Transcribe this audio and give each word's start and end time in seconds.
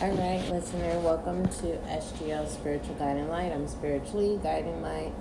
All 0.00 0.12
right, 0.12 0.48
listener, 0.48 1.00
welcome 1.00 1.48
to 1.48 1.76
SGL 1.88 2.48
Spiritual 2.48 2.94
Guiding 2.94 3.28
Light. 3.28 3.50
I'm 3.50 3.66
spiritually 3.66 4.38
guiding 4.40 4.80
light. 4.80 5.12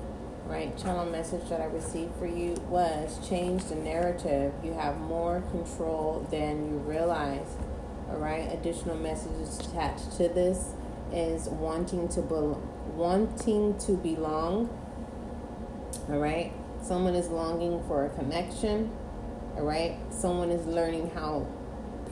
Right, 0.46 0.78
channel 0.78 1.04
message 1.08 1.50
that 1.50 1.62
I 1.62 1.66
received 1.66 2.16
for 2.18 2.28
you 2.28 2.54
was 2.70 3.28
change 3.28 3.64
the 3.64 3.76
narrative. 3.76 4.54
You 4.64 4.74
have 4.74 5.00
more 5.00 5.42
control 5.50 6.28
than 6.30 6.70
you 6.70 6.78
realize. 6.78 7.48
All 8.12 8.18
right, 8.18 8.54
additional 8.54 8.96
messages 8.96 9.60
attached 9.62 10.12
to 10.18 10.30
this 10.30 10.74
is 11.12 11.48
wanting 11.48 12.08
to 12.10 12.22
be- 12.22 12.62
wanting 12.96 13.80
to 13.80 13.94
belong. 13.94 14.70
All 16.08 16.20
right, 16.20 16.54
someone 16.84 17.16
is 17.16 17.30
longing 17.30 17.82
for 17.88 18.06
a 18.06 18.10
connection. 18.10 18.92
All 19.56 19.64
right, 19.64 19.98
someone 20.12 20.52
is 20.52 20.68
learning 20.68 21.10
how 21.16 21.48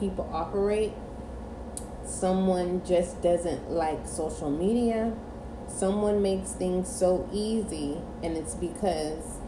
people 0.00 0.28
operate 0.32 0.92
someone 2.06 2.84
just 2.84 3.20
doesn't 3.22 3.70
like 3.70 4.06
social 4.06 4.50
media. 4.50 5.12
Someone 5.68 6.22
makes 6.22 6.52
things 6.52 6.88
so 6.88 7.28
easy, 7.32 7.98
and 8.22 8.36
it's 8.36 8.54
because 8.54 9.38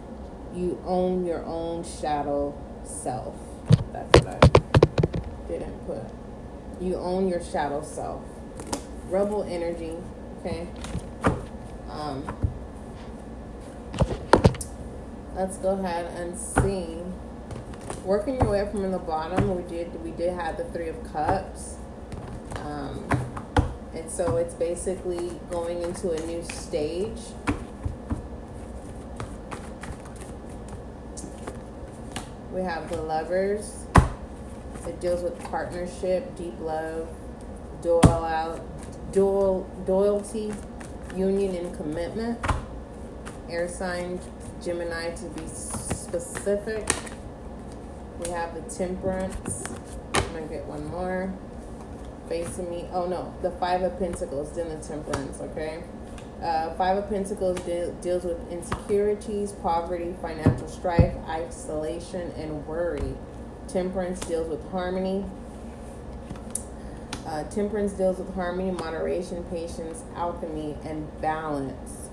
you 0.55 0.83
own 0.85 1.25
your 1.25 1.45
own 1.45 1.85
shadow 1.85 2.55
self. 2.85 3.37
That's 3.93 4.21
what 4.21 4.45
I 4.45 5.49
didn't 5.49 5.87
put. 5.87 6.03
You 6.81 6.97
own 6.97 7.29
your 7.29 7.43
shadow 7.43 7.83
self. 7.83 8.23
Rebel 9.09 9.45
energy, 9.45 9.95
okay? 10.41 10.67
Um, 11.89 12.25
let's 15.35 15.57
go 15.59 15.79
ahead 15.79 16.07
and 16.17 16.37
see. 16.37 16.99
Working 18.05 18.37
your 18.37 18.51
way 18.51 18.61
up 18.61 18.73
from 18.73 18.91
the 18.91 18.99
bottom, 18.99 19.57
we 19.57 19.63
did 19.69 20.03
we 20.03 20.11
did 20.11 20.33
have 20.35 20.57
the 20.57 20.65
three 20.65 20.89
of 20.89 21.13
cups 21.13 21.77
um, 22.89 23.05
and 23.95 24.11
so 24.11 24.37
it's 24.37 24.55
basically 24.55 25.39
going 25.51 25.83
into 25.83 26.11
a 26.11 26.27
new 26.27 26.43
stage. 26.43 27.19
We 32.53 32.63
have 32.63 32.89
the 32.91 33.01
lovers. 33.01 33.85
It 34.87 35.01
deals 35.01 35.23
with 35.23 35.39
partnership, 35.45 36.35
deep 36.37 36.59
love, 36.61 37.09
dual 37.83 38.07
out, 38.07 38.61
dual 39.13 39.69
loyalty, 39.87 40.53
union, 41.15 41.55
and 41.55 41.77
commitment. 41.77 42.39
Air 43.51 43.69
sign 43.69 44.19
Gemini 44.63 45.15
to 45.15 45.27
be 45.27 45.47
specific. 45.47 46.89
We 48.21 48.31
have 48.31 48.55
the 48.55 48.63
temperance. 48.75 49.65
I'm 50.15 50.33
gonna 50.33 50.47
get 50.47 50.65
one 50.65 50.87
more 50.87 51.33
facing 52.29 52.71
me. 52.71 52.87
Oh 52.93 53.07
no, 53.07 53.35
the 53.43 53.51
Five 53.53 53.83
of 53.83 53.99
Pentacles, 53.99 54.55
then 54.55 54.69
the 54.69 54.77
Temperance, 54.87 55.41
okay? 55.41 55.83
Uh, 56.43 56.75
Five 56.75 56.99
of 56.99 57.09
Pentacles 57.09 57.59
de- 57.61 57.91
deals 58.01 58.25
with 58.25 58.39
insecurities, 58.51 59.53
poverty, 59.53 60.15
financial 60.23 60.69
strife, 60.69 61.15
isolation, 61.29 62.31
and 62.37 62.67
worry. 62.67 63.15
Temperance 63.67 64.21
deals 64.21 64.49
with 64.49 64.71
harmony. 64.71 65.25
Uh, 67.27 67.45
temperance 67.51 67.93
deals 67.93 68.19
with 68.19 68.35
harmony, 68.35 68.71
moderation, 68.71 69.45
patience, 69.45 70.03
alchemy, 70.15 70.77
and 70.85 71.21
balance. 71.21 72.09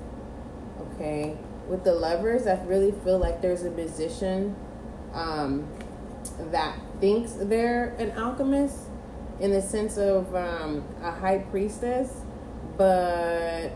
Okay? 0.82 1.38
With 1.70 1.86
the 1.86 1.94
lovers, 1.94 2.48
I 2.48 2.62
really 2.66 2.92
feel 2.92 3.18
like 3.18 3.42
there's 3.42 3.64
a 3.64 3.70
musician 3.70 4.56
um, 5.14 5.68
that 6.52 6.78
thinks 7.00 7.32
they're 7.34 7.96
an 7.98 8.12
alchemist 8.12 8.78
in 9.40 9.52
the 9.52 9.62
sense 9.62 9.98
of 9.98 10.34
um, 10.36 10.84
a 11.02 11.12
high 11.12 11.40
priestess, 11.40 12.22
but 12.78 13.72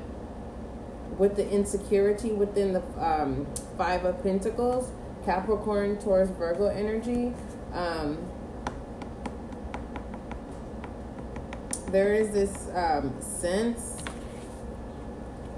with 1.17 1.35
the 1.35 1.49
insecurity 1.49 2.31
within 2.31 2.73
the 2.73 2.81
um, 2.97 3.45
Five 3.77 4.05
of 4.05 4.21
Pentacles, 4.23 4.91
Capricorn, 5.25 5.99
Taurus, 5.99 6.29
Virgo 6.29 6.67
energy. 6.67 7.33
Um, 7.73 8.17
there 11.91 12.13
is 12.13 12.31
this 12.31 12.69
um, 12.73 13.13
sense 13.21 13.97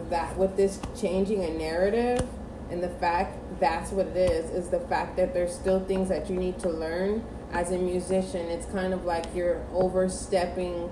that 0.09 0.36
with 0.38 0.58
this 0.58 0.80
changing 1.00 1.44
a 1.44 1.50
narrative 1.50 2.28
and 2.70 2.81
the 2.81 2.90
fact 2.90 3.38
that's 3.59 3.92
what 3.92 4.08
it 4.08 4.18
is 4.18 4.50
is 4.50 4.70
the 4.70 4.80
fact 4.80 5.16
that 5.18 5.34
there's 5.34 5.53
still 5.53 5.80
things 5.86 6.09
that 6.09 6.30
you 6.30 6.36
need 6.36 6.58
to 6.59 6.70
learn 6.70 7.24
as 7.54 7.72
a 7.72 7.78
musician, 7.78 8.48
it's 8.48 8.66
kind 8.68 8.94
of 8.94 9.06
like 9.06 9.26
you're 9.36 9.66
overstepping 9.74 10.92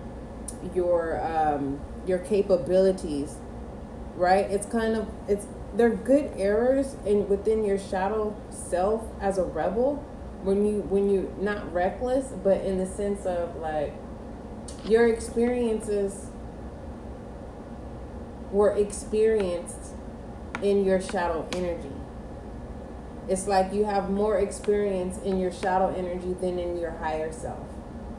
your 0.73 1.21
um, 1.25 1.79
your 2.05 2.19
capabilities, 2.19 3.37
right? 4.15 4.49
It's 4.49 4.65
kind 4.65 4.95
of 4.95 5.07
it's 5.27 5.47
they're 5.75 5.89
good 5.89 6.31
errors 6.35 6.95
in 7.05 7.29
within 7.29 7.63
your 7.63 7.77
shadow 7.77 8.35
self 8.49 9.05
as 9.21 9.37
a 9.37 9.43
rebel 9.43 9.95
when 10.43 10.65
you 10.65 10.81
when 10.81 11.09
you 11.09 11.33
not 11.39 11.71
reckless, 11.73 12.33
but 12.43 12.61
in 12.61 12.77
the 12.77 12.85
sense 12.85 13.25
of 13.25 13.55
like 13.57 13.93
your 14.85 15.07
experiences 15.07 16.27
were 18.51 18.75
experienced 18.75 19.93
in 20.61 20.83
your 20.83 20.99
shadow 20.99 21.47
energy 21.53 21.98
it's 23.29 23.45
like 23.45 23.71
you 23.71 23.85
have 23.85 24.09
more 24.09 24.39
experience 24.39 25.19
in 25.19 25.39
your 25.39 25.51
shadow 25.51 25.93
energy 25.95 26.33
than 26.33 26.57
in 26.57 26.79
your 26.79 26.91
higher 26.91 27.31
self, 27.31 27.63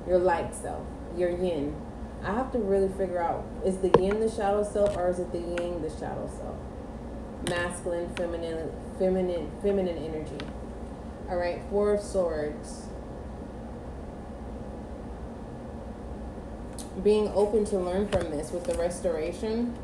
your 0.06 0.18
light 0.18 0.54
self, 0.54 0.86
your 1.16 1.30
yin. 1.30 1.74
I 2.22 2.32
have 2.32 2.52
to 2.52 2.58
really 2.58 2.88
figure 2.88 3.20
out 3.20 3.44
is 3.64 3.78
the 3.78 3.88
yin 4.00 4.20
the 4.20 4.30
shadow 4.30 4.62
self 4.62 4.96
or 4.96 5.08
is 5.08 5.18
it 5.18 5.32
the 5.32 5.40
yang 5.40 5.82
the 5.82 5.90
shadow 5.90 6.30
self? 6.36 6.56
Masculine, 7.48 8.14
feminine, 8.14 8.70
feminine, 8.98 9.50
feminine 9.60 9.98
energy. 9.98 10.46
All 11.28 11.36
right, 11.36 11.60
four 11.70 11.94
of 11.94 12.02
swords. 12.02 12.86
Being 17.02 17.28
open 17.34 17.64
to 17.66 17.78
learn 17.78 18.06
from 18.08 18.30
this 18.30 18.52
with 18.52 18.64
the 18.64 18.74
restoration 18.74 19.76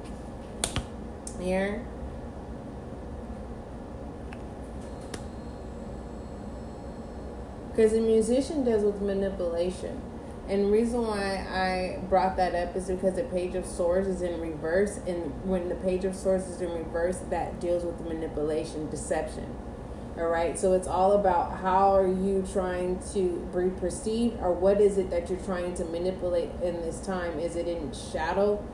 here 1.41 1.85
because 7.77 7.93
a 7.93 8.01
musician 8.01 8.65
does 8.65 8.83
with 8.83 9.03
manipulation. 9.03 10.01
And 10.49 10.73
reason 10.73 11.03
why 11.03 11.45
I 11.51 12.01
brought 12.09 12.37
that 12.37 12.55
up 12.55 12.75
is 12.75 12.87
because 12.87 13.17
the 13.17 13.25
page 13.25 13.55
of 13.55 13.67
swords 13.67 14.09
is 14.09 14.23
in 14.23 14.41
reverse, 14.41 14.99
and 15.07 15.45
when 15.45 15.69
the 15.69 15.75
page 15.75 16.05
of 16.07 16.15
swords 16.15 16.47
is 16.47 16.63
in 16.63 16.73
reverse, 16.73 17.19
that 17.29 17.61
deals 17.61 17.85
with 17.85 18.01
manipulation, 18.01 18.89
deception. 18.89 19.55
All 20.17 20.29
right, 20.29 20.59
so 20.59 20.73
it's 20.73 20.89
all 20.89 21.13
about 21.13 21.59
how 21.59 21.95
are 21.95 22.07
you 22.07 22.47
trying 22.51 22.99
to 23.13 23.47
be 23.55 23.69
perceived, 23.79 24.41
or 24.41 24.53
what 24.53 24.81
is 24.81 24.97
it 24.97 25.11
that 25.11 25.29
you're 25.29 25.41
trying 25.41 25.75
to 25.75 25.85
manipulate 25.85 26.49
in 26.63 26.81
this 26.81 27.01
time? 27.01 27.39
Is 27.39 27.57
it 27.57 27.69
in 27.69 27.93
shadow? 27.93 28.65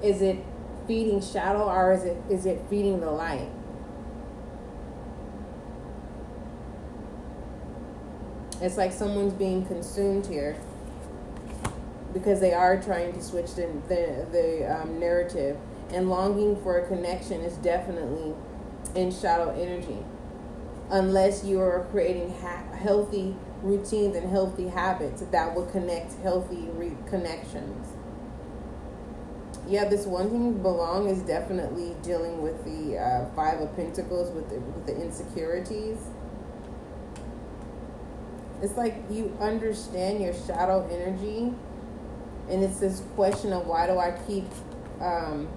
Is 0.00 0.22
it 0.22 0.44
feeding 0.86 1.20
shadow, 1.20 1.68
or 1.68 1.94
is 1.94 2.04
it 2.04 2.16
is 2.30 2.46
it 2.46 2.62
feeding 2.70 3.00
the 3.00 3.10
light? 3.10 3.48
It's 8.62 8.76
like 8.76 8.92
someone's 8.92 9.32
being 9.32 9.66
consumed 9.66 10.26
here 10.26 10.56
because 12.12 12.38
they 12.38 12.54
are 12.54 12.80
trying 12.80 13.12
to 13.12 13.20
switch 13.20 13.56
the 13.56 13.66
the, 13.88 14.26
the 14.30 14.80
um, 14.80 15.00
narrative. 15.00 15.58
And 15.92 16.08
longing 16.08 16.56
for 16.62 16.78
a 16.78 16.86
connection 16.86 17.40
is 17.42 17.54
definitely 17.56 18.34
in 18.94 19.10
shadow 19.10 19.50
energy. 19.50 19.98
Unless 20.90 21.44
you 21.44 21.60
are 21.60 21.86
creating 21.90 22.34
ha- 22.40 22.62
healthy 22.76 23.36
routines 23.62 24.14
and 24.14 24.30
healthy 24.30 24.68
habits 24.68 25.22
that 25.22 25.54
will 25.54 25.66
connect 25.66 26.12
healthy 26.22 26.68
re- 26.74 26.96
connections. 27.08 27.88
Yeah 29.66 29.88
this 29.88 30.06
one 30.06 30.30
thing 30.30 30.62
belong 30.62 31.08
is 31.08 31.20
definitely 31.22 31.96
dealing 32.02 32.42
with 32.42 32.64
the 32.64 32.98
uh, 32.98 33.26
five 33.34 33.60
of 33.60 33.74
pentacles 33.74 34.30
with 34.30 34.48
the, 34.50 34.60
with 34.60 34.86
the 34.86 35.00
insecurities 35.00 35.98
it's 38.62 38.76
like 38.76 38.94
you 39.10 39.36
understand 39.40 40.22
your 40.22 40.32
shadow 40.32 40.88
energy, 40.90 41.52
and 42.48 42.62
it's 42.62 42.78
this 42.78 43.02
question 43.16 43.52
of 43.52 43.66
why 43.66 43.88
do 43.88 43.98
I 43.98 44.16
keep 44.26 44.44
um, 45.00 45.48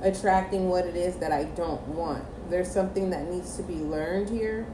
attracting 0.00 0.68
what 0.68 0.86
it 0.86 0.94
is 0.94 1.16
that 1.16 1.32
I 1.32 1.44
don't 1.44 1.86
want? 1.88 2.24
There's 2.50 2.70
something 2.70 3.10
that 3.10 3.28
needs 3.28 3.56
to 3.56 3.64
be 3.64 3.74
learned 3.74 4.30
here. 4.30 4.66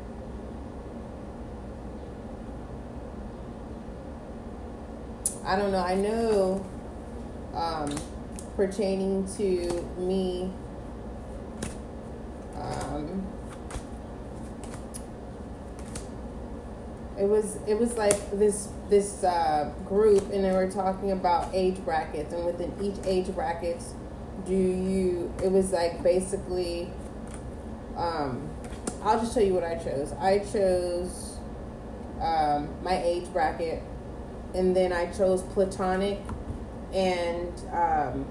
I 5.45 5.57
don't 5.57 5.73
know. 5.73 5.83
I 5.83 5.95
know 5.95 6.67
um, 7.55 7.97
pertaining 8.55 9.27
to 9.37 9.83
me. 9.97 10.53
Um, 12.55 13.27
It 17.19 17.29
was 17.29 17.59
it 17.67 17.79
was 17.79 17.97
like 17.97 18.31
this 18.31 18.69
this 18.89 19.25
uh, 19.25 19.73
group, 19.87 20.33
and 20.33 20.45
they 20.45 20.53
were 20.53 20.71
talking 20.71 21.11
about 21.11 21.51
age 21.53 21.77
brackets, 21.85 22.33
and 22.33 22.45
within 22.45 22.73
each 22.81 22.97
age 23.05 23.35
brackets, 23.35 23.95
do 24.47 24.55
you? 24.55 25.33
It 25.43 25.51
was 25.51 25.73
like 25.73 26.03
basically. 26.03 26.91
Um, 27.97 28.49
I'll 29.03 29.19
just 29.19 29.35
tell 29.35 29.43
you 29.43 29.55
what 29.55 29.65
I 29.65 29.77
chose. 29.77 30.13
I 30.13 30.39
chose 30.39 31.39
um, 32.21 32.69
my 32.83 33.03
age 33.03 33.33
bracket, 33.33 33.83
and 34.55 34.75
then 34.75 34.93
I 34.93 35.07
chose 35.07 35.43
platonic, 35.43 36.21
and 36.93 37.53
um, 37.73 38.27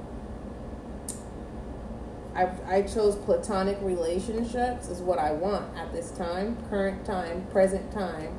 I, 2.37 2.49
I 2.67 2.81
chose 2.83 3.15
platonic 3.15 3.79
relationships 3.81 4.89
is 4.89 4.99
what 4.99 5.17
I 5.17 5.31
want 5.31 5.75
at 5.75 5.91
this 5.91 6.11
time, 6.11 6.55
current 6.69 7.03
time, 7.03 7.47
present 7.47 7.91
time, 7.91 8.37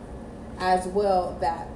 as 0.58 0.87
well. 0.87 1.37
That 1.40 1.69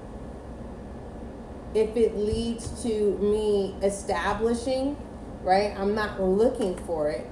if 1.75 1.97
it 1.97 2.17
leads 2.17 2.83
to 2.83 3.19
me 3.19 3.75
establishing, 3.83 4.97
right, 5.43 5.75
I'm 5.79 5.95
not 5.95 6.21
looking 6.21 6.77
for 6.79 7.11
it, 7.11 7.29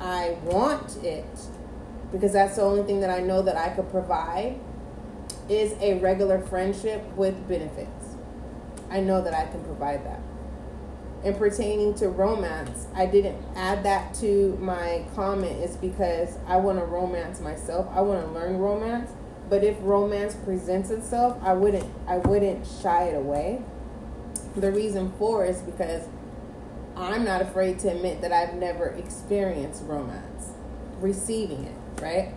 I 0.00 0.36
want 0.42 0.96
it 1.02 1.26
because 2.12 2.32
that's 2.32 2.56
the 2.56 2.62
only 2.62 2.84
thing 2.84 3.00
that 3.00 3.10
I 3.10 3.20
know 3.20 3.42
that 3.42 3.56
I 3.56 3.68
could 3.70 3.90
provide 3.90 4.58
is 5.48 5.72
a 5.80 5.98
regular 5.98 6.40
friendship 6.40 7.04
with 7.16 7.48
benefits. 7.48 8.16
I 8.90 9.00
know 9.00 9.22
that 9.22 9.34
I 9.34 9.46
can 9.46 9.62
provide 9.64 10.04
that 10.06 10.20
and 11.24 11.36
pertaining 11.36 11.94
to 11.94 12.08
romance, 12.08 12.86
I 12.94 13.06
didn't 13.06 13.42
add 13.56 13.82
that 13.84 14.14
to 14.14 14.56
my 14.60 15.04
comment 15.14 15.62
is 15.64 15.76
because 15.76 16.38
I 16.46 16.56
want 16.56 16.78
to 16.78 16.84
romance 16.84 17.40
myself. 17.40 17.88
I 17.90 18.00
want 18.02 18.24
to 18.24 18.32
learn 18.32 18.58
romance. 18.58 19.10
But 19.48 19.64
if 19.64 19.76
romance 19.80 20.34
presents 20.34 20.90
itself, 20.90 21.38
I 21.42 21.54
wouldn't 21.54 21.86
I 22.06 22.18
wouldn't 22.18 22.66
shy 22.66 23.04
it 23.04 23.16
away. 23.16 23.62
The 24.56 24.70
reason 24.72 25.12
for 25.18 25.44
is 25.44 25.60
because 25.62 26.06
I'm 26.96 27.24
not 27.24 27.40
afraid 27.40 27.78
to 27.80 27.88
admit 27.88 28.20
that 28.22 28.32
I've 28.32 28.54
never 28.54 28.86
experienced 28.86 29.84
romance, 29.84 30.50
receiving 31.00 31.64
it, 31.64 32.02
right? 32.02 32.34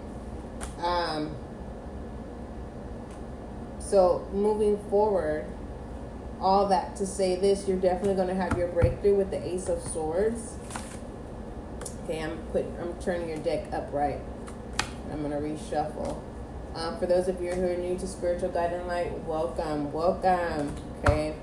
Um, 0.77 1.35
so 3.79 4.27
moving 4.31 4.77
forward, 4.89 5.47
all 6.39 6.67
that 6.67 6.95
to 6.97 7.05
say 7.05 7.35
this, 7.35 7.67
you're 7.67 7.79
definitely 7.79 8.15
going 8.15 8.27
to 8.27 8.35
have 8.35 8.57
your 8.57 8.67
breakthrough 8.67 9.15
with 9.15 9.31
the 9.31 9.45
Ace 9.45 9.67
of 9.67 9.81
Swords. 9.81 10.53
Okay, 12.03 12.21
I'm 12.21 12.37
put 12.51 12.65
I'm 12.79 12.93
turning 13.01 13.29
your 13.29 13.37
deck 13.39 13.65
upright. 13.73 14.21
I'm 15.11 15.27
going 15.27 15.31
to 15.31 15.37
reshuffle. 15.37 16.21
Um, 16.73 16.97
for 16.99 17.05
those 17.05 17.27
of 17.27 17.41
you 17.41 17.51
who 17.51 17.67
are 17.67 17.75
new 17.75 17.97
to 17.97 18.07
Spiritual 18.07 18.47
Guiding 18.47 18.87
Light, 18.87 19.11
welcome, 19.25 19.91
welcome. 19.91 20.73
Okay, 21.03 21.35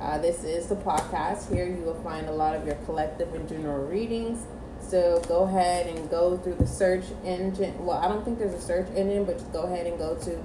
uh, 0.00 0.16
this 0.16 0.42
is 0.42 0.68
the 0.68 0.76
podcast. 0.76 1.52
Here 1.52 1.66
you 1.66 1.82
will 1.82 2.02
find 2.02 2.28
a 2.28 2.32
lot 2.32 2.56
of 2.56 2.64
your 2.64 2.76
collective 2.86 3.34
and 3.34 3.46
general 3.46 3.86
readings. 3.86 4.46
So 4.80 5.22
go 5.28 5.42
ahead 5.42 5.86
and 5.86 6.08
go 6.08 6.38
through 6.38 6.54
the 6.54 6.66
search 6.66 7.04
engine. 7.26 7.84
Well, 7.84 7.98
I 7.98 8.08
don't 8.08 8.24
think 8.24 8.38
there's 8.38 8.54
a 8.54 8.60
search 8.60 8.88
engine, 8.96 9.26
but 9.26 9.36
just 9.36 9.52
go 9.52 9.64
ahead 9.64 9.86
and 9.86 9.98
go 9.98 10.14
to 10.16 10.42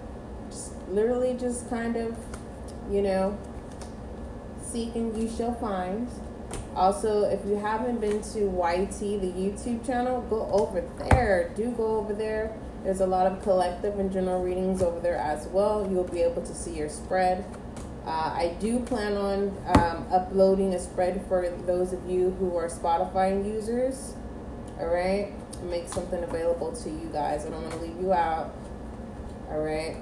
just 0.50 0.74
literally 0.90 1.38
just 1.40 1.70
kind 1.70 1.96
of, 1.96 2.18
you 2.92 3.02
know, 3.02 3.38
seek 4.62 4.96
and 4.96 5.18
you 5.18 5.30
shall 5.30 5.54
find. 5.54 6.10
Also, 6.76 7.24
if 7.24 7.40
you 7.46 7.56
haven't 7.56 8.02
been 8.02 8.22
to 8.22 8.40
YT, 8.40 9.00
the 9.00 9.32
YouTube 9.32 9.86
channel, 9.88 10.20
go 10.30 10.50
over 10.52 10.82
there. 11.10 11.54
Do 11.56 11.72
go 11.72 11.96
over 11.96 12.14
there. 12.14 12.54
There's 12.86 13.02
a 13.02 13.08
lot 13.08 13.26
of 13.26 13.42
collective 13.42 13.98
and 13.98 14.14
general 14.14 14.44
readings 14.44 14.84
over 14.84 15.00
there 15.00 15.18
as 15.18 15.48
well. 15.48 15.90
You'll 15.90 16.04
be 16.04 16.22
able 16.22 16.44
to 16.44 16.54
see 16.54 16.76
your 16.76 16.88
spread. 16.88 17.44
Uh, 18.06 18.10
I 18.10 18.56
do 18.60 18.80
plan 18.80 19.18
on 19.18 19.58
um, 19.76 20.06
uploading 20.14 20.72
a 20.76 20.80
spread 20.80 21.26
for 21.28 21.50
those 21.66 21.94
of 21.94 22.08
you 22.08 22.30
who 22.38 22.56
are 22.56 22.68
Spotify 22.68 23.44
users. 23.44 24.14
All 24.80 24.86
right, 24.86 25.34
make 25.64 25.88
something 25.88 26.24
available 26.24 26.74
to 26.74 26.90
you 26.92 27.10
guys. 27.12 27.48
I 27.48 27.50
don't 27.50 27.64
want 27.64 27.74
to 27.74 27.80
leave 27.80 28.00
you 28.00 28.14
out. 28.14 28.54
All 29.50 29.62
right. 29.62 29.98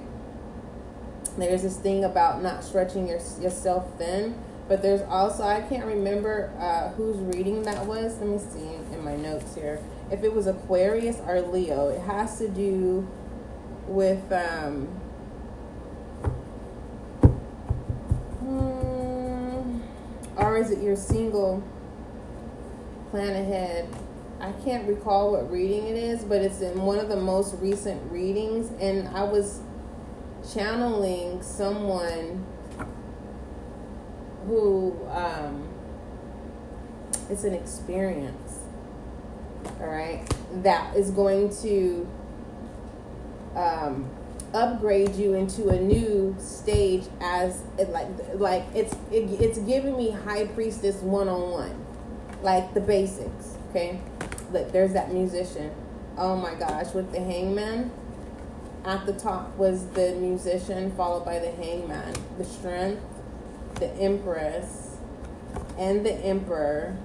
There's 1.38 1.62
this 1.62 1.78
thing 1.78 2.04
about 2.04 2.42
not 2.42 2.62
stretching 2.62 3.08
your, 3.08 3.18
yourself 3.40 3.96
thin 3.96 4.38
but 4.68 4.82
there's 4.82 5.02
also 5.02 5.42
I 5.42 5.60
can't 5.62 5.84
remember 5.84 6.52
uh, 6.58 6.90
whose 6.90 7.16
reading 7.34 7.62
that 7.64 7.84
was. 7.86 8.18
Let 8.18 8.28
me 8.28 8.38
see 8.38 8.94
in 8.94 9.04
my 9.04 9.16
notes 9.16 9.54
here. 9.54 9.80
If 10.10 10.22
it 10.22 10.32
was 10.32 10.46
Aquarius 10.46 11.20
or 11.26 11.40
Leo, 11.40 11.88
it 11.88 12.00
has 12.02 12.38
to 12.38 12.48
do 12.48 13.06
with 13.86 14.32
um, 14.32 14.86
hmm, 18.40 19.80
or 20.36 20.56
is 20.56 20.70
it 20.70 20.82
your 20.82 20.96
single 20.96 21.62
plan 23.10 23.34
ahead? 23.34 23.88
I 24.40 24.52
can't 24.64 24.86
recall 24.88 25.32
what 25.32 25.50
reading 25.50 25.86
it 25.86 25.96
is, 25.96 26.24
but 26.24 26.42
it's 26.42 26.60
in 26.60 26.82
one 26.82 26.98
of 26.98 27.08
the 27.08 27.16
most 27.16 27.54
recent 27.60 28.10
readings, 28.10 28.70
and 28.80 29.08
I 29.08 29.22
was 29.24 29.60
channeling 30.52 31.42
someone 31.42 32.44
who 34.46 34.96
um, 35.10 35.68
it's 37.30 37.44
an 37.44 37.54
experience, 37.54 38.60
all 39.80 39.86
right, 39.86 40.24
that 40.62 40.96
is 40.96 41.10
going 41.10 41.50
to 41.62 42.08
um, 43.56 44.08
upgrade 44.52 45.14
you 45.14 45.34
into 45.34 45.68
a 45.68 45.80
new 45.80 46.36
stage 46.38 47.04
as 47.20 47.62
it 47.78 47.90
like 47.90 48.08
like 48.34 48.64
it's 48.74 48.94
it, 49.10 49.30
it's 49.40 49.58
giving 49.60 49.96
me 49.96 50.10
high 50.10 50.46
priestess 50.46 50.96
one 50.96 51.28
on 51.28 51.50
one, 51.50 51.84
like 52.42 52.74
the 52.74 52.80
basics. 52.80 53.56
Okay, 53.70 54.00
look, 54.52 54.70
there's 54.72 54.92
that 54.92 55.12
musician. 55.12 55.72
Oh 56.16 56.36
my 56.36 56.54
gosh, 56.54 56.92
with 56.94 57.10
the 57.12 57.20
hangman. 57.20 57.90
At 58.84 59.06
the 59.06 59.14
top 59.14 59.56
was 59.56 59.86
the 59.88 60.14
musician, 60.16 60.92
followed 60.94 61.24
by 61.24 61.38
the 61.38 61.50
hangman. 61.50 62.12
The 62.36 62.44
strength, 62.44 63.02
the 63.76 63.90
Empress 63.96 64.96
and 65.78 66.04
the 66.04 66.12
Emperor. 66.12 66.96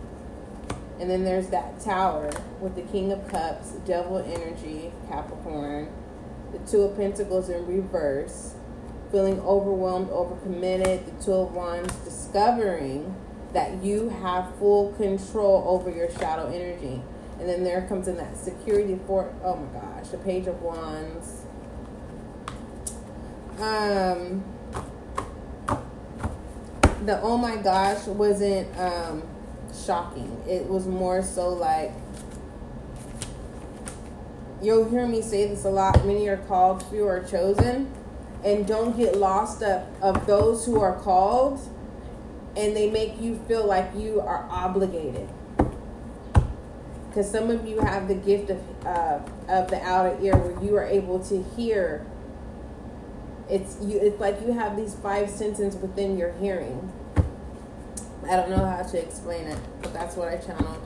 And 1.00 1.10
then 1.10 1.24
there's 1.24 1.48
that 1.48 1.80
tower 1.80 2.30
with 2.60 2.76
the 2.76 2.82
King 2.82 3.12
of 3.12 3.28
Cups, 3.30 3.72
Devil 3.86 4.18
Energy, 4.18 4.92
Capricorn, 5.08 5.92
the 6.52 6.60
Two 6.70 6.82
of 6.82 6.98
Pentacles 6.98 7.50
in 7.50 7.66
reverse, 7.66 8.56
feeling 9.12 9.40
overwhelmed, 9.40 10.10
overcommitted, 10.10 11.06
the 11.06 11.24
Two 11.24 11.34
of 11.34 11.54
Wands, 11.54 11.96
discovering 12.04 13.16
that 13.54 13.84
you 13.84 14.10
have 14.10 14.56
full 14.58 14.92
control 14.94 15.64
over 15.68 15.90
your 15.90 16.12
shadow 16.12 16.48
energy. 16.48 17.02
And 17.40 17.48
then 17.48 17.64
there 17.64 17.88
comes 17.88 18.08
in 18.08 18.18
that 18.18 18.38
security 18.38 19.00
for 19.08 19.34
oh 19.44 19.56
my 19.56 19.80
gosh, 19.80 20.10
the 20.10 20.18
Page 20.18 20.48
of 20.48 20.62
Wands. 20.62 21.44
Um 23.60 24.44
the 27.06 27.22
oh 27.22 27.38
my 27.38 27.58
gosh 27.58 28.06
wasn't 28.08 28.68
um, 28.78 29.24
shocking. 29.74 30.42
It 30.48 30.66
was 30.66 30.86
more 30.86 31.24
so 31.24 31.50
like 31.50 31.92
you'll 34.62 34.90
hear 34.90 35.08
me 35.08 35.22
say 35.22 35.48
this 35.48 35.66
a 35.66 35.70
lot. 35.70 36.06
Many 36.06 36.28
are 36.28 36.38
called, 36.38 36.84
few 36.90 37.08
are 37.08 37.24
chosen, 37.24 37.92
and 38.44 38.68
don't 38.68 38.98
get 38.98 39.16
lost 39.16 39.64
up 39.64 39.88
of 40.02 40.26
those 40.26 40.66
who 40.66 40.80
are 40.80 40.98
called, 41.00 41.60
and 42.58 42.76
they 42.76 42.90
make 42.90 43.20
you 43.22 43.40
feel 43.48 43.66
like 43.66 43.92
you 43.96 44.20
are 44.22 44.46
obligated. 44.50 45.30
Because 47.08 47.30
some 47.30 47.50
of 47.50 47.66
you 47.66 47.80
have 47.80 48.08
the 48.08 48.16
gift 48.16 48.50
of 48.50 48.86
uh, 48.86 49.20
of 49.48 49.70
the 49.70 49.82
outer 49.82 50.18
ear, 50.22 50.38
where 50.38 50.64
you 50.64 50.76
are 50.76 50.86
able 50.86 51.20
to 51.26 51.44
hear 51.56 52.06
it's 53.50 53.78
you 53.82 54.00
it's 54.00 54.20
like 54.20 54.40
you 54.42 54.52
have 54.52 54.78
these 54.78 54.96
five 54.96 55.30
senses 55.30 55.76
within 55.76 56.18
your 56.18 56.32
hearing. 56.34 56.92
I 58.28 58.36
don't 58.36 58.50
know 58.50 58.64
how 58.64 58.84
to 58.84 59.02
explain 59.02 59.48
it 59.48 59.58
but 59.82 59.92
that's 59.92 60.16
what 60.16 60.28
i 60.28 60.38
channeled 60.38 60.78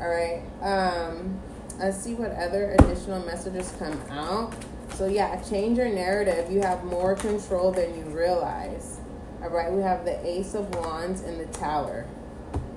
all 0.00 0.08
right 0.08 0.42
um 0.60 1.40
let's 1.78 1.98
see 2.02 2.14
what 2.14 2.32
other 2.32 2.72
additional 2.78 3.24
messages 3.24 3.72
come 3.78 4.00
out. 4.10 4.54
So 4.94 5.06
yeah 5.06 5.40
change 5.42 5.78
your 5.78 5.88
narrative. 5.88 6.50
You 6.50 6.62
have 6.62 6.84
more 6.84 7.14
control 7.14 7.70
than 7.70 7.96
you 7.96 8.04
realize. 8.04 8.98
All 9.42 9.50
right 9.50 9.70
we 9.72 9.82
have 9.82 10.04
the 10.04 10.24
ace 10.26 10.54
of 10.54 10.74
wands 10.74 11.20
and 11.20 11.38
the 11.38 11.46
tower. 11.46 12.06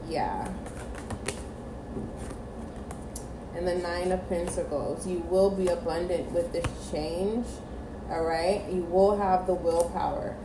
Yeah. 0.08 0.52
And 3.56 3.68
the 3.68 3.76
nine 3.76 4.12
of 4.12 4.28
pentacles. 4.30 5.08
You 5.08 5.20
will 5.30 5.50
be 5.50 5.68
abundant 5.68 6.32
with 6.32 6.54
this 6.54 6.66
change 6.92 7.48
all 8.10 8.24
right? 8.24 8.64
You 8.72 8.84
will 8.84 9.18
have 9.18 9.48
the 9.48 9.54
willpower. 9.54 10.36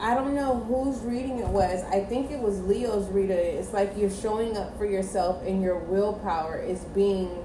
I 0.00 0.14
don't 0.14 0.34
know 0.34 0.60
whose 0.60 1.00
reading 1.00 1.38
it 1.38 1.48
was. 1.48 1.82
I 1.84 2.04
think 2.04 2.30
it 2.30 2.38
was 2.38 2.60
leo's 2.62 3.08
reading 3.08 3.36
it's 3.36 3.72
like 3.72 3.92
you're 3.96 4.10
showing 4.10 4.56
up 4.56 4.76
for 4.78 4.86
yourself 4.86 5.44
and 5.44 5.60
your 5.60 5.78
willpower 5.78 6.58
is 6.58 6.80
being 6.86 7.44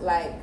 like 0.00 0.34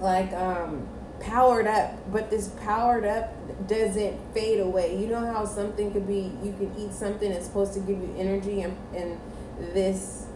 like 0.00 0.32
um 0.32 0.86
powered 1.20 1.66
up, 1.66 1.94
but 2.12 2.30
this 2.30 2.48
powered 2.60 3.04
up 3.04 3.34
doesn't 3.66 4.18
fade 4.34 4.60
away. 4.60 4.96
You 4.96 5.06
know 5.08 5.20
how 5.20 5.44
something 5.44 5.92
could 5.92 6.06
be, 6.06 6.32
you 6.42 6.52
can 6.52 6.74
eat 6.78 6.92
something 6.92 7.30
that's 7.30 7.46
supposed 7.46 7.74
to 7.74 7.80
give 7.80 7.98
you 7.98 8.14
energy 8.16 8.62
and, 8.62 8.76
and 8.94 9.20
this 9.74 10.26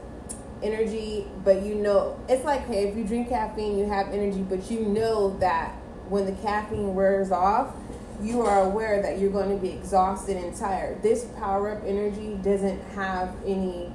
energy, 0.62 1.26
but 1.44 1.62
you 1.62 1.75
know, 1.76 2.18
it's 2.28 2.44
like, 2.44 2.66
hey, 2.66 2.88
if 2.88 2.96
you 2.96 3.04
drink 3.04 3.28
caffeine, 3.28 3.78
you 3.78 3.87
have 3.87 4.08
energy, 4.08 4.42
but 4.42 4.70
you 4.70 4.80
know 4.80 5.37
that 5.38 5.76
when 6.12 6.26
the 6.26 6.42
caffeine 6.42 6.95
wears 6.95 7.33
off, 7.33 7.75
you 8.21 8.42
are 8.42 8.64
aware 8.64 9.00
that 9.00 9.19
you're 9.19 9.31
going 9.31 9.49
to 9.49 9.57
be 9.57 9.71
exhausted 9.71 10.37
and 10.37 10.54
tired. 10.54 11.02
This 11.02 11.25
power 11.38 11.71
up 11.71 11.83
energy 11.87 12.38
doesn't 12.42 12.83
have 12.90 13.35
any 13.47 13.90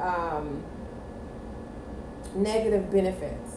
um, 0.00 0.62
negative 2.34 2.90
benefits, 2.90 3.56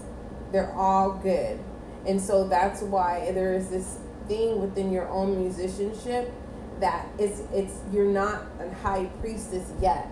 they're 0.52 0.74
all 0.74 1.14
good. 1.14 1.58
And 2.06 2.22
so 2.22 2.48
that's 2.48 2.82
why 2.82 3.32
there 3.32 3.54
is 3.54 3.70
this 3.70 3.98
thing 4.28 4.62
within 4.62 4.92
your 4.92 5.08
own 5.08 5.40
musicianship 5.40 6.32
that 6.82 7.08
it's 7.18 7.42
it's 7.54 7.74
you're 7.94 8.12
not 8.12 8.44
a 8.60 8.74
high 8.76 9.06
priestess 9.22 9.72
yet. 9.80 10.10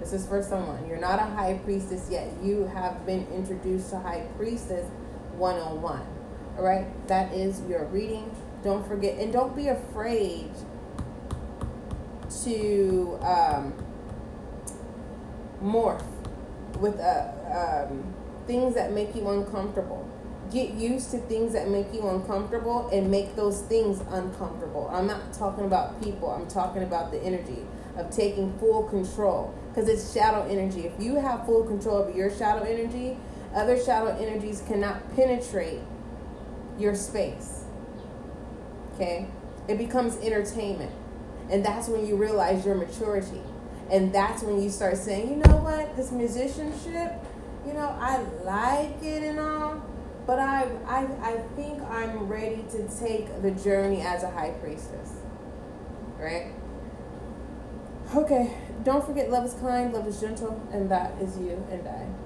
This 0.00 0.14
is 0.14 0.26
for 0.26 0.42
someone. 0.42 0.88
You're 0.88 1.00
not 1.00 1.18
a 1.18 1.26
high 1.26 1.60
priestess 1.62 2.08
yet. 2.10 2.32
You 2.42 2.64
have 2.64 3.04
been 3.04 3.26
introduced 3.26 3.90
to 3.90 3.98
high 3.98 4.26
priestess 4.38 4.88
101. 5.36 6.15
All 6.56 6.64
right? 6.64 6.86
That 7.08 7.32
is 7.32 7.60
your 7.68 7.84
reading. 7.86 8.34
Don't 8.62 8.86
forget 8.86 9.18
and 9.18 9.32
don't 9.32 9.54
be 9.54 9.68
afraid 9.68 10.50
to 12.44 13.18
um, 13.22 13.74
morph 15.62 16.04
with 16.80 16.98
uh, 16.98 17.86
um, 17.88 18.14
things 18.46 18.74
that 18.74 18.92
make 18.92 19.14
you 19.14 19.28
uncomfortable 19.28 20.08
get 20.50 20.74
used 20.74 21.10
to 21.10 21.18
things 21.18 21.52
that 21.52 21.68
make 21.68 21.92
you 21.92 22.06
uncomfortable 22.08 22.88
and 22.90 23.10
make 23.10 23.34
those 23.36 23.62
things 23.62 24.00
uncomfortable. 24.10 24.88
I'm 24.92 25.06
not 25.06 25.32
talking 25.32 25.64
about 25.64 26.02
people, 26.02 26.30
I'm 26.30 26.46
talking 26.46 26.82
about 26.82 27.10
the 27.10 27.22
energy 27.22 27.66
of 27.96 28.10
taking 28.10 28.56
full 28.58 28.84
control 28.84 29.54
because 29.68 29.88
it's 29.88 30.12
shadow 30.12 30.46
energy. 30.48 30.86
If 30.86 31.02
you 31.02 31.16
have 31.16 31.46
full 31.46 31.64
control 31.64 32.02
of 32.02 32.14
your 32.14 32.30
shadow 32.30 32.62
energy, 32.62 33.16
other 33.54 33.82
shadow 33.82 34.16
energies 34.16 34.62
cannot 34.66 35.14
penetrate 35.16 35.80
your 36.78 36.94
space. 36.94 37.64
Okay? 38.94 39.28
It 39.68 39.78
becomes 39.78 40.16
entertainment. 40.18 40.92
And 41.50 41.64
that's 41.64 41.88
when 41.88 42.06
you 42.06 42.16
realize 42.16 42.64
your 42.64 42.74
maturity. 42.74 43.42
And 43.90 44.12
that's 44.12 44.42
when 44.42 44.60
you 44.60 44.70
start 44.70 44.96
saying, 44.96 45.28
you 45.30 45.36
know 45.36 45.56
what, 45.58 45.96
this 45.96 46.10
musicianship, 46.10 47.12
you 47.66 47.72
know, 47.72 47.96
I 48.00 48.18
like 48.44 49.02
it 49.02 49.22
and 49.22 49.38
all, 49.38 49.82
but 50.26 50.40
I, 50.40 50.68
I, 50.86 51.06
I 51.22 51.38
think 51.54 51.80
I'm 51.82 52.26
ready 52.26 52.64
to 52.72 52.88
take 52.98 53.42
the 53.42 53.52
journey 53.52 54.00
as 54.00 54.24
a 54.24 54.30
high 54.30 54.50
priestess. 54.60 55.12
Right? 56.18 56.52
Okay. 58.14 58.56
Don't 58.82 59.04
forget, 59.04 59.30
love 59.30 59.44
is 59.44 59.54
kind, 59.54 59.92
love 59.92 60.06
is 60.06 60.20
gentle, 60.20 60.62
and 60.72 60.90
that 60.90 61.20
is 61.20 61.36
you 61.38 61.64
and 61.70 61.88
I. 61.88 62.25